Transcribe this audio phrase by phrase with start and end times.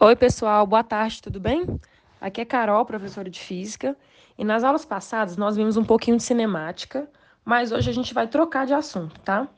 [0.00, 1.66] Oi, pessoal, boa tarde, tudo bem?
[2.20, 3.96] Aqui é Carol, professora de Física,
[4.38, 7.10] e nas aulas passadas nós vimos um pouquinho de cinemática,
[7.44, 9.48] mas hoje a gente vai trocar de assunto, tá?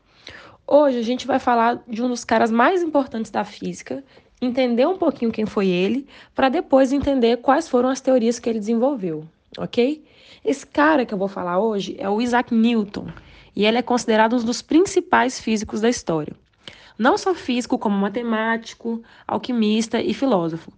[0.67, 4.03] Hoje a gente vai falar de um dos caras mais importantes da física,
[4.41, 8.61] entender um pouquinho quem foi ele, para depois entender quais foram as teorias que ele
[8.61, 9.29] desenvolveu,
[9.59, 10.03] ok?
[10.43, 13.09] Esse cara que eu vou falar hoje é o Isaac Newton,
[13.55, 16.35] e ele é considerado um dos principais físicos da história
[17.01, 20.71] não só físico, como matemático, alquimista e filósofo.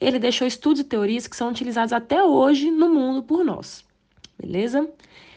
[0.00, 3.84] Ele deixou estudos e teorias que são utilizados até hoje no mundo por nós.
[4.40, 4.88] Beleza?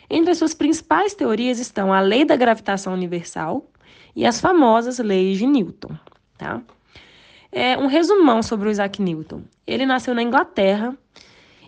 [0.07, 3.67] Entre as suas principais teorias estão a lei da gravitação universal
[4.15, 5.98] e as famosas leis de Newton.
[6.38, 6.62] Tá?
[7.51, 9.41] É um resumão sobre o Isaac Newton.
[9.65, 10.95] Ele nasceu na Inglaterra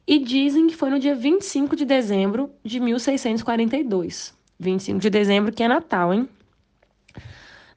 [0.05, 4.37] e dizem que foi no dia 25 de dezembro de 1642.
[4.59, 6.29] 25 de dezembro, que é Natal, hein?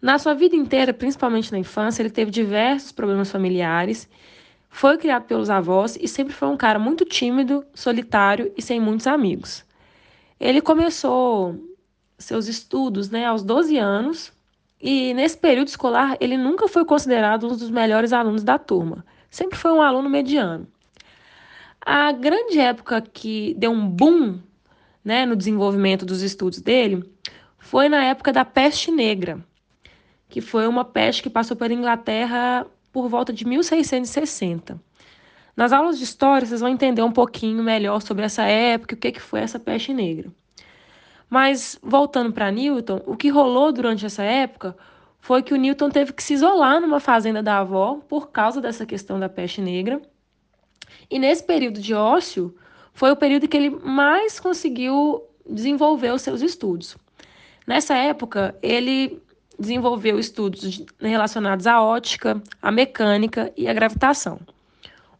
[0.03, 4.09] Na sua vida inteira, principalmente na infância, ele teve diversos problemas familiares,
[4.69, 9.07] foi criado pelos avós e sempre foi um cara muito tímido, solitário e sem muitos
[9.07, 9.65] amigos.
[10.41, 11.55] Ele começou
[12.19, 14.33] seus estudos né, aos 12 anos
[14.81, 19.07] e nesse período escolar ele nunca foi considerado um dos melhores alunos da turma.
[19.31, 20.67] Sempre foi um aluno mediano.
[21.81, 24.41] A grande época que deu um boom
[25.05, 27.09] né, no desenvolvimento dos estudos dele
[27.57, 29.39] foi na época da peste negra
[30.33, 34.81] que foi uma peste que passou pela Inglaterra por volta de 1660.
[35.55, 38.99] Nas aulas de história, vocês vão entender um pouquinho melhor sobre essa época e o
[38.99, 40.33] que, que foi essa peste negra.
[41.29, 44.75] Mas, voltando para Newton, o que rolou durante essa época
[45.21, 48.87] foi que o Newton teve que se isolar numa fazenda da avó por causa dessa
[48.87, 50.01] questão da peste negra.
[51.11, 52.57] E nesse período de ócio,
[52.95, 56.97] foi o período que ele mais conseguiu desenvolver os seus estudos.
[57.67, 59.21] Nessa época, ele
[59.59, 64.41] desenvolveu estudos relacionados à ótica, à mecânica e à gravitação.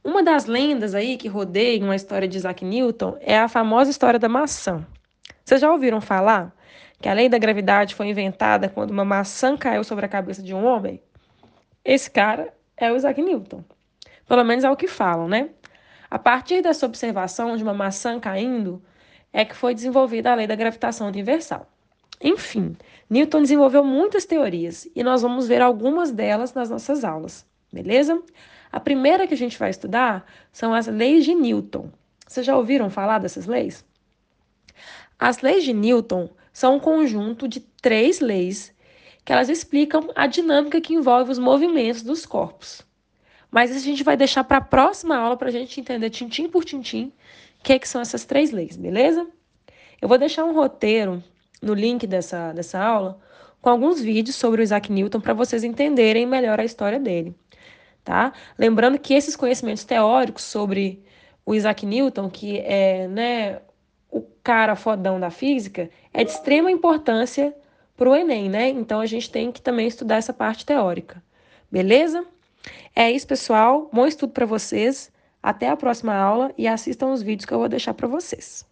[0.05, 4.19] Uma das lendas aí que rodeiam a história de Isaac Newton é a famosa história
[4.19, 4.85] da maçã.
[5.45, 6.53] Vocês já ouviram falar
[7.01, 10.55] que a lei da gravidade foi inventada quando uma maçã caiu sobre a cabeça de
[10.55, 11.01] um homem?
[11.85, 13.65] Esse cara é o Isaac Newton.
[14.27, 15.51] Pelo menos é o que falam, né?
[16.11, 18.83] A partir dessa observação de uma maçã caindo,
[19.33, 21.72] é que foi desenvolvida a lei da gravitação universal.
[22.23, 22.77] Enfim,
[23.11, 28.23] Newton desenvolveu muitas teorias e nós vamos ver algumas delas nas nossas aulas, beleza?
[28.71, 31.91] A primeira que a gente vai estudar são as leis de Newton.
[32.27, 33.85] Vocês já ouviram falar dessas leis?
[35.19, 38.73] As leis de Newton são um conjunto de três leis
[39.25, 42.83] que elas explicam a dinâmica que envolve os movimentos dos corpos.
[43.51, 46.49] Mas isso a gente vai deixar para a próxima aula para a gente entender tintim
[46.49, 47.13] por tintim
[47.61, 49.27] o que, que são essas três leis, beleza?
[50.01, 51.23] Eu vou deixar um roteiro
[51.63, 53.19] no link dessa, dessa aula
[53.63, 57.33] com alguns vídeos sobre o Isaac Newton para vocês entenderem melhor a história dele,
[58.03, 58.33] tá?
[58.59, 61.03] Lembrando que esses conhecimentos teóricos sobre
[61.47, 63.61] o Isaac Newton, que é, né,
[64.11, 67.55] o cara fodão da física, é de extrema importância
[67.97, 68.69] para o Enem, né?
[68.69, 71.23] Então a gente tem que também estudar essa parte teórica.
[71.71, 72.25] Beleza?
[72.95, 73.89] É isso, pessoal.
[73.93, 75.11] Bom estudo para vocês.
[75.43, 78.65] Até a próxima aula e assistam os vídeos que eu vou deixar para vocês.